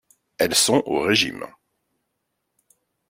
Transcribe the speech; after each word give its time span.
Elles 0.39 0.55
sont 0.55 0.81
au 0.87 0.99
régime. 1.01 1.45